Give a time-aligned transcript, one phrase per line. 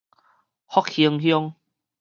[0.65, 1.53] 福興鄉